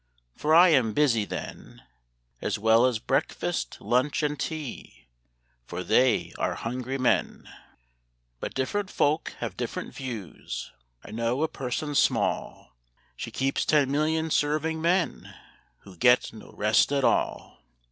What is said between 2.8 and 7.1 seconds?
as breakfast, lunch, and tea, For they are hungry